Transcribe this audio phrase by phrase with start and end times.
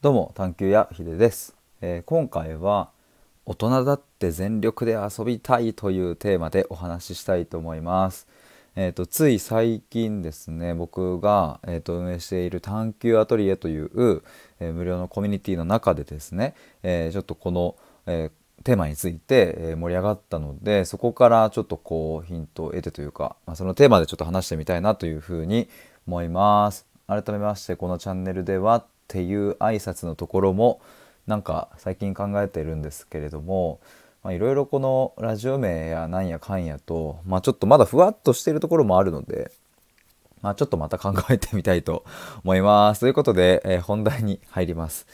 [0.00, 2.90] どうも探求やひでです、えー、今回は
[3.44, 8.28] 大人だって全力で遊びたいというテーマでお話ししたいと思います。
[8.76, 14.22] えーと、つい最近ですね僕が、えーと、運営している探求アトリエという、
[14.60, 16.54] えー、無料のコミュニティの中でですね、
[16.84, 17.74] えー、ちょっとこの、
[18.06, 18.30] え、
[18.62, 25.68] テーマについて、盛り上がったのでそこからちょっとこうヒントを得てというか、まあ、そのテーマでちょっと話してみたいなというふうに
[26.06, 26.86] 思います。
[27.08, 30.80] 改めましてこのチャンネルではっていう挨拶のところも
[31.26, 33.80] なんか最近考えてるんですけれども
[34.26, 39.50] いろいろこのラジオ名やなんやかんやと、まあ、ちょっとまだふわっとしてるところもあるので、
[40.42, 42.04] まあ、ちょっとまた考えてみたいと
[42.44, 43.00] 思います。
[43.00, 45.06] ということで、えー、本題に入ります。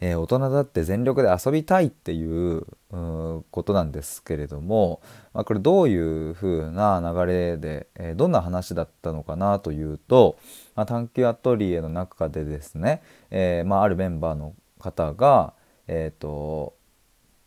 [0.00, 5.00] えー、大人だって全力で遊びたいっていうことなんですけれども、
[5.34, 10.38] まあ、これどういう風な流れで、えー、どんな話だったのかなというと、
[10.74, 15.52] まあ、探求アトリエの中でですね、えー、まあ、あるメンバーの方が、
[15.86, 16.74] えーと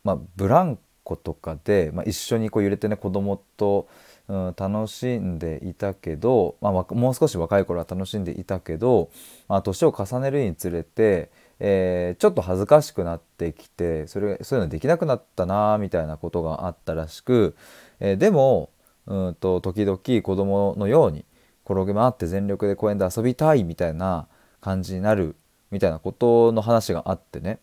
[0.04, 3.88] ま、ブランコとかで、ま一緒にこう揺れてね子供と、
[4.28, 9.10] うん、楽しんでいたけど、まもう少し若い頃は楽しんでいたけど、
[9.48, 17.54] まあ年を重ねるにつれてえー、ちょっと恥ずかしくなってきてそれそういうのできなくなったなみたいなことがあったらしく、
[18.00, 18.70] えー、でも
[19.06, 21.24] うんと時々子供のように
[21.64, 24.26] 転げ回って全力で公園で遊びたいみたいな
[24.60, 25.36] 感じになる
[25.70, 27.58] みたいなことの話があってね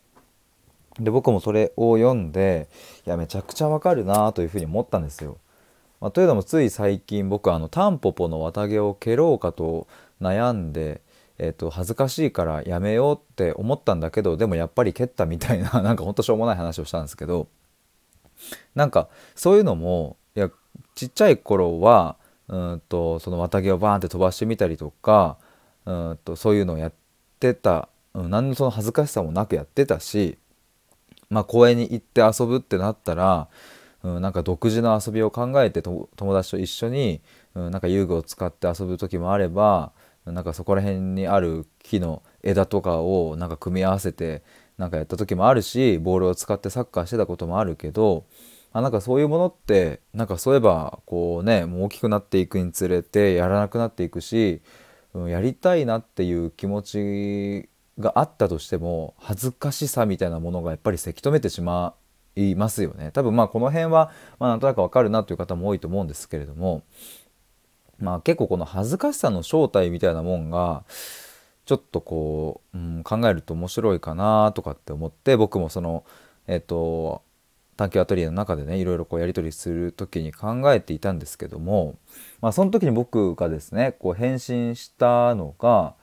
[1.00, 2.68] で僕もそれを読んで
[3.06, 5.38] いやめちゃくちゃわかるなというふうに思ったんですよ。
[6.02, 9.88] まあ、というのもつい最近僕あのタンポポの綿毛を蹴ろうかと
[10.20, 11.02] 悩んで
[11.44, 17.48] えーと、恥ずかしいからやめようって思ったんだけどでもやっぱり蹴ったみたいな なんかほんとしょうもない話をしたんですけど
[18.76, 20.52] なんかそういうのもいや
[20.94, 22.16] ちっちゃい頃は
[22.48, 25.38] うんとその綿毛をバーンって飛ばしてみたりとか
[25.88, 26.94] うんとそういうのをやっ
[27.40, 30.38] てた、うん、何のその恥ずかしさもなくやってたし、
[31.32, 33.48] まあ、公園に行って遊ぶってなったら、
[34.04, 37.22] うん、なんか独自の遊びを考えて友達と一緒に、
[37.56, 39.92] うん、なんか遊具を使って遊ぶ時もあれば
[40.26, 44.44] なんかそこら辺にある木の枝とかをなんか組み合わせて
[44.78, 48.26] なんかやった時もあるしボールを使ってサッカーしてたこともあるけど
[48.74, 54.62] あなんかそういうものってなんかそういえばこうねもう大きくなっていくにつれてやらなくなっていくし、
[55.14, 61.96] うん、やりたいなっていう気持ちがあったとしても恥ずかしさみたいなものがやっぱりせき止めてしま
[62.36, 63.12] いますよね。
[63.12, 66.84] 多分まあこの辺は、まあ、なんとなくわかるなという方も多いと思うんですけれども
[68.02, 70.84] まあ結構この恥ずかしさの正体みたいなもんが
[71.66, 76.04] ちょっとこう、うん、考えると面白いかなとかって思って僕もその
[76.48, 77.22] えっ、と
[77.78, 81.98] 探求アトリエの中でねいろいろこうやり取りする時に考えていたんですけども、
[82.42, 85.96] まあ、その時に僕がですねこう返信したのが、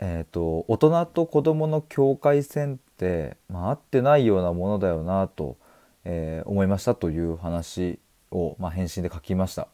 [0.00, 5.56] えーと、大人と子どもの境界線って、まあ、合ってないようなものだよなと、
[6.04, 7.98] えー、思いましたという話
[8.30, 9.68] を、まあ、返信で書きました。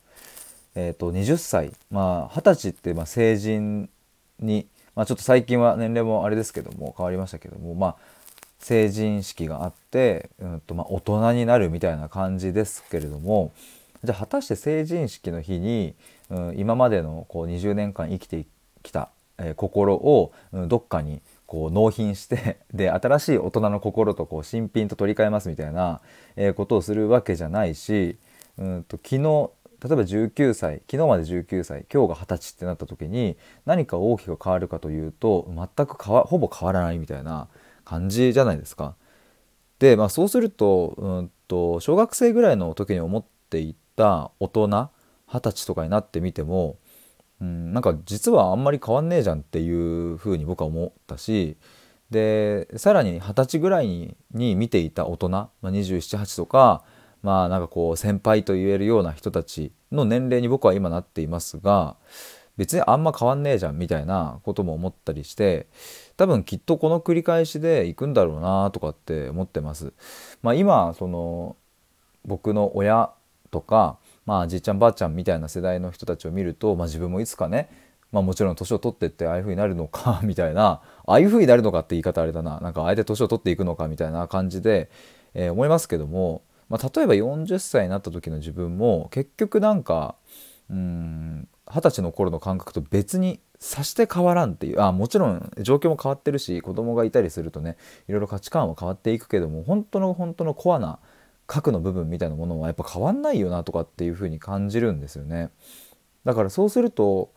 [0.74, 1.72] えーと、20歳。
[1.90, 3.88] まあ二十歳ってまあ成人
[4.40, 7.96] に、まあ、ちょっと最近は年齢もあれですけども変わりましたけどもまあ
[8.58, 13.52] 成人式があって、うんとまあ、大人になるみたいな感じですけれども
[14.04, 15.94] じゃあ果たして成人式の日に、
[16.30, 18.46] うん、今までのこう20年間生きて
[18.82, 26.00] きた、えー、心を、うん、どっかにこう納品してで新しい大人の心とこう新品と取り替えますみたいな、
[26.36, 28.18] えー、ことをするわけじゃないし、
[28.58, 29.50] うんと昨日
[29.84, 37.48] 例えば19歳昨日まで19歳今日が20歳ってなった時に何か大きく変わるかというと全くほぼ変わらないみたいな
[37.84, 38.96] 感じじゃないですか。
[39.78, 44.68] で、まあ、そうすると,、うんと小学生ぐらいの時に思っていた大人
[45.28, 46.76] 20歳とかになってみても、
[47.40, 51.56] うん、なんか実はあんまり変わんねえじゃんっていうふうに僕は思ったし
[52.10, 56.82] でさらに20歳ぐらいに見ていた大人、まあ、278とか
[57.22, 61.96] まあなんかこう先輩と言えるような人たちの年齢に僕は今なっていますが
[62.56, 65.68] 別にあんま変わんねえじゃんみたいなことも思ったりして
[66.16, 69.92] 多分きっとこの繰り返しでいくんだろうなとかって思ってます。
[70.42, 71.56] まあ、今その
[72.24, 73.10] 僕の親
[73.50, 77.70] とか、まあ、じいちゃんばあちゃんみたいな世代の人たちを見ると、まあ、自分もいつかね
[78.10, 84.90] まあもちろん年を取ってってああいう風になるのか みたいなああいう風になるのかって言い方あれだななんかあえて年を取っていくのかみたいな感じで、
[85.34, 90.16] えー、思いますけどもまあ、例えば40歳になった時の自分も結局なんか
[90.70, 97.76] うん二十歳の頃の感覚と別にさして変わらんっていうあもちろん状況も変わってるし子供がいたりするとね
[98.08, 100.98] いろいろ価値観は変わっていくけども本当の本当のコアな
[101.46, 105.50] 核の部分みたいなものはやっぱ変わんないよなとかっていうふうに感じるんですよね。
[106.24, 107.32] だからそうすると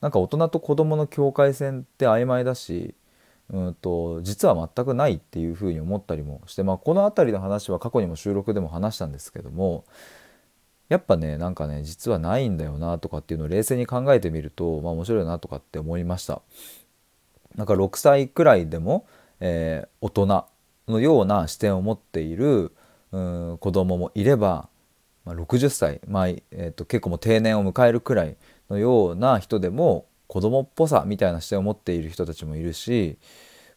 [0.00, 2.94] なんか大人と子供の境界線って曖昧だし
[3.52, 9.84] うんと実は全くないっていうふうに思ったりもして、まあ、この辺りの話は過去にも収録でも話したんですけども
[10.88, 16.42] やっぱねなんかね実はないんだよなとかっていうのを冷静に考えてみると、まあ、面白いなとかって思いました。
[17.56, 19.06] なんか6歳くらいでも、
[19.40, 20.46] えー、大人
[20.88, 22.72] のような視点を持っている
[23.12, 24.68] うん子供もいれば、
[25.24, 28.36] まあ、60歳、まあえーと、結構もう定年を迎えるくらい
[28.68, 33.18] のような人でも子供っぽさみたいな視点を持っている人たちもいるし、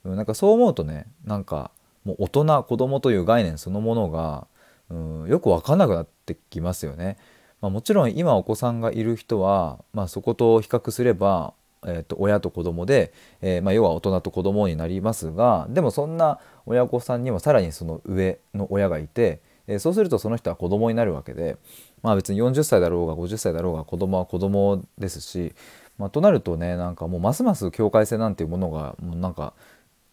[0.04, 1.72] なんかそう思うとねなんか
[2.06, 4.48] もう大人子供という概念そのものが、
[4.90, 7.18] うん、よく分かんなくなってきますよね。
[7.62, 11.54] まあ、もちろん今お子さんがいる人は、まあ、そこと比較すれば
[11.86, 21.58] えーと、親と子供で、えー、まあ、要は大人と子供になりますがでもそんな親御さんにもさらにその上の親がいて、えー、そうするとその人は子供になるわけで、
[22.02, 25.54] まあ、別に40歳だろうが50歳だろうが子供は子供ですし、
[26.00, 29.54] まあ、となるとねなんかもうますます境界線なんていうものがもうなんか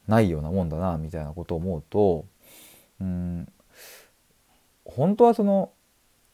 [0.09, 2.27] ないようなもんだなみたいなことを思うと
[3.01, 3.49] うん
[4.85, 5.71] 本当はその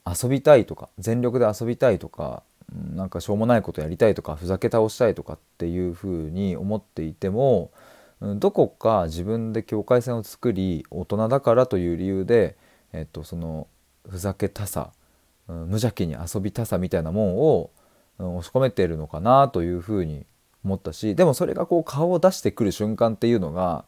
[0.06, 2.42] 遊びたいとか全力で遊びたいとか
[2.94, 7.70] なんかしょうもないことやりたいとかふざけ倒したいとかっていうふうに思っていても
[8.20, 12.56] どこか自分で境界線を作り大人だからという理由で、
[12.92, 13.66] えっと、その
[14.08, 14.92] ふざけたさ
[15.48, 17.70] 無邪気に遊びたさみたいなもんを
[18.30, 20.26] 押し込めているのかなというふうに
[20.64, 23.84] 思ったしでもそれがこう顔を出してくる瞬間っていうのが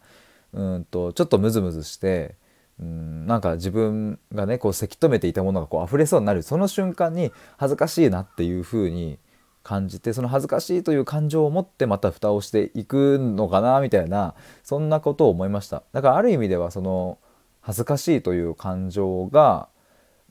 [0.53, 2.37] うんとちょっとムズムズして
[2.81, 6.43] うんなんか自分がねこうせき止めていたものがこう溢れそうになる。
[6.43, 9.19] その瞬間に恥ずかしいなっていうふうに
[9.63, 15.83] 感じてその恥ずかしいという感情を持ってまた蓋をしていくのかなみたいなそんなことを思いました。
[15.93, 17.19] だからある意味ではその
[17.61, 19.69] 恥ずかしいという感情が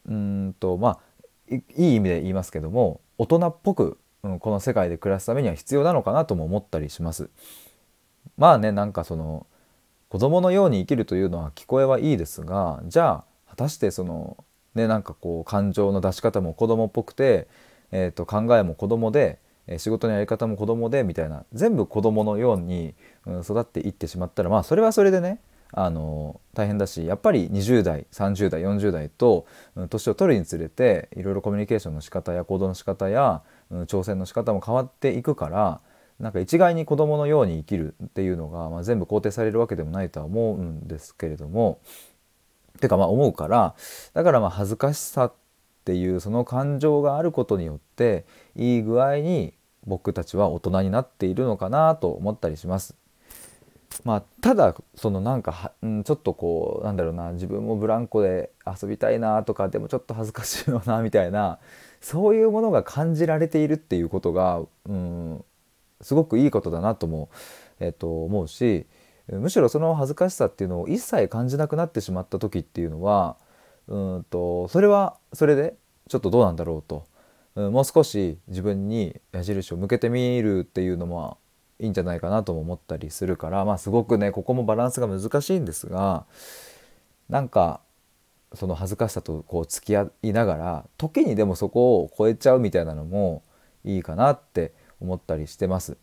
[0.07, 0.99] うんとまあ
[1.49, 1.61] い
[1.93, 7.29] い意味で言いますけども大人っぽく、うん、この世界で暮らすためには必要なのかなとも思ったりします。
[8.37, 9.45] まあねなんかその
[10.09, 14.43] 子供のように生きるというのは聞こえはいいですがじゃあ果たしてその
[14.75, 17.47] ねなんかこう感情の出し方も子供っぽくて、
[17.91, 19.39] えー、と考えも子供で
[19.77, 22.95] 仕事のやり方も子供でみたいな全部子供のように、
[23.25, 25.39] うん、育っていってしまったらまあそれはそれでね
[25.75, 33.41] あの大変だしやっぱり20代30代40代と、うん、年を取るにつれていろいろコミュニケーションの仕方や行動の仕方や、
[33.71, 35.81] うん、挑戦の仕方も変わっていくから
[36.19, 41.79] なんか一概に子供のように生きるっていうのが、まあ、全部肯定されるわけでもないとは思うんですけれども
[42.79, 43.75] てかまあ思うから
[44.13, 45.33] だからまあ恥ずかしさっ
[45.85, 49.53] ていうその感情があることによっていい具合に
[49.85, 52.95] 僕たちは大人になっているのかなと思ったりします。
[54.03, 61.59] まあ、ただそのなんかうん、ちょっとこうなんだろうな自分もブランコで遊びたいなとかでもちょっと恥ずかしいよなみたいな
[62.01, 65.45] そういうものが感じられているっていうことが、うん、
[66.01, 67.29] すごくいいことだなとも、
[67.79, 68.85] えー、と思うし
[69.29, 73.37] むしろその恥ずかしさっていうのを一切感じなくなってしまった時っていうのは
[73.87, 75.75] うんとそれはそれで
[76.09, 77.05] ちょっとどうなんだろうと、
[77.55, 81.37] うん、もう少し自分に矢印を向けてみるっていうのも
[81.83, 86.25] いいんじゃないかなとも思ったりするからまあすごくねここもバランスが難しいんですが
[87.29, 87.81] なんか
[88.53, 93.43] その恥ずかしさとこう付き合いながら時にでもそこを超えちゃうみたいなのも
[93.83, 94.71] いいかなって
[95.01, 95.97] 思ったりしてます。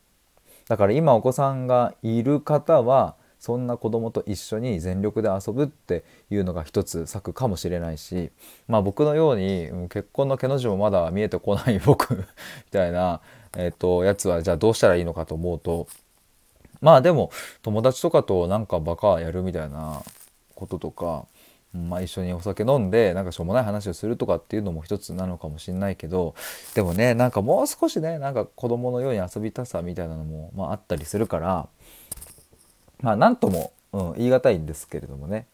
[0.68, 8.30] だから今お子さんがいる方はそんな子供と一緒に全力で遊ぶっていうのが一つ策かもしれないし
[8.68, 12.25] まあ僕のように結婚の毛の字もまだ見えてこない僕 み
[12.70, 13.22] たいな、
[13.57, 15.88] えーと、やつはじゃあどうしたらいいのかと思うと
[16.80, 17.30] まあでも
[17.62, 20.02] 友達とかとなんかバカやるみたいな
[20.54, 21.26] こととか
[21.73, 26.35] まあ、一緒にお酒飲んでなんかしょうもない話をするとかっていうのも一つなのかもしれないけど
[26.75, 31.69] でもねなんかもう少しねなんか子供のように遊びたさみたいなのも、まあ、あったりするから
[33.02, 35.47] まあ何とも、うん、言い難いんですけれどもね。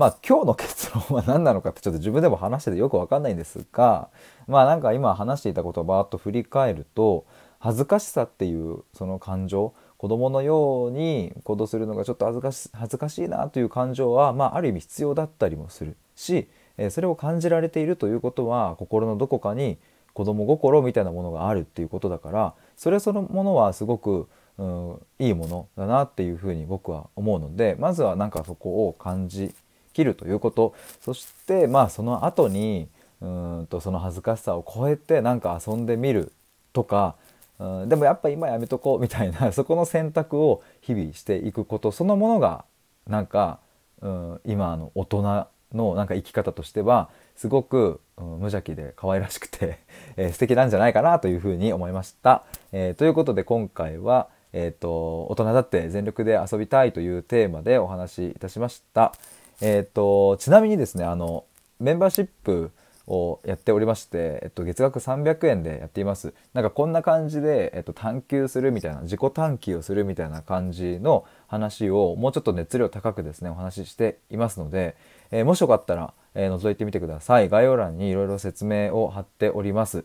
[0.00, 4.08] まあ今日の結論は何なのかってちょっと自分でも話しててよく分かんないんですが
[4.48, 7.26] まあなんか今話していたことをバーッと振り返ると
[7.58, 19.76] 恥ずかしさっていうその感情子供のように行動するのがちょっと恥ずかし恥ずかしいなという感情は、まあ、ある意味必要だったりもするし、えそれを感じられているということは心のどこかに
[20.14, 29.54] 子供心みたいなものがあるっていうことだからそれそのものはすごく、うん、いいものだなっていうふうに僕は思うのでまずはなんかそこを感じ
[29.92, 32.88] きるということそしてまあその後に
[33.20, 36.32] うんとその恥ずかしさを超えてなんか遊んでみる
[36.72, 37.16] とか
[37.60, 42.64] うん、でもやっぱ今やめとこうみたいな そこの選択を日々していくことそのものが
[43.06, 43.60] なんか、
[44.00, 49.78] うん、今の大人のなんか生き方としてはすごく、うん、無邪気で可愛らしくて、
[50.16, 52.42] えー、素敵なんじゃないかなというふうに思いました。
[52.72, 59.12] えー、ということで今回は、えーと、大人だって全力で遊びたいというテーマでお話しいたしました。
[59.60, 61.44] えーと、ちなみにですねあの
[61.78, 62.70] メンバーシップ
[63.06, 66.32] をやっておりまして、えっと、月額300円でやっています。
[66.54, 74.96] なんかこんな感じで、えっと、探求するみたいな、自己探求をするみたいな感じの話をもうちょっと熱量高くですね、お話ししていますので、
[75.32, 77.48] えー、もしよかったら、えー、覗いてみてください。
[77.48, 80.04] 概要欄にいろいろ説明を貼っております。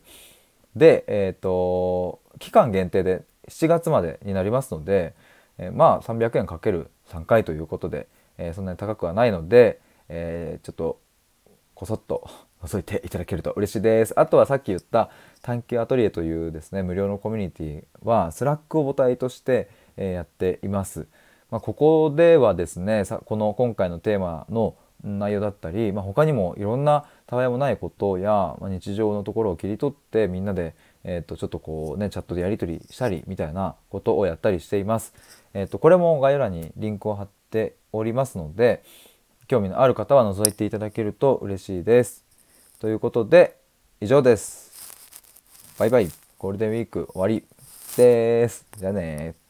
[0.75, 5.13] で、えっ、ー、と、期間限定で7月までになりますので、
[5.57, 10.99] えまあ300円かける3回ということで、えそんなに高くはないので、えちょっと
[11.73, 12.27] こそっと
[12.63, 14.13] 覗いていただけると嬉しいです。
[14.19, 15.09] あとはさっき言った
[15.41, 21.07] 探求アトリエというですね、無料のコミュニティはスラックを母体として、えやっています。
[21.51, 35.13] まあ、ここではですね、さこの今回のテーマの内容だったり、まあ、他にもいろんなたわいもないことや、まあ、日常のところを切り取ってみんなで、えー、とちょっとこうねチャットでやり取りしたりみたいなことをやったりしています。
[35.53, 38.83] えー、とこれも概要欄にリンクを貼っておりますので
[39.47, 42.23] 興味のある方は覗いていただけると嬉しいです。
[42.79, 43.57] ということで
[44.01, 44.71] 以上です。
[45.77, 46.09] バイバイ。
[46.37, 47.43] ゴールデンウィーク終わり
[47.97, 48.65] です。
[48.77, 49.44] じゃあね